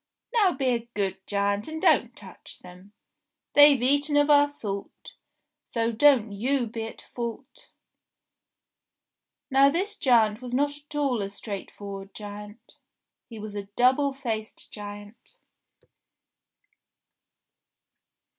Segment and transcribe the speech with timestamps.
[0.33, 2.93] Now be a good giant and don't touch them.
[3.53, 5.13] They've eaten of our salt,
[5.69, 7.67] so don't you be at fault!"
[9.51, 12.77] Now this giant was not at all a straightforward giant.
[13.29, 15.35] He was a double faced giant.